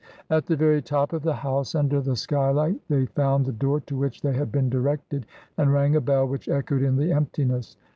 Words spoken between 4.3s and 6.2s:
had been directed, and rang a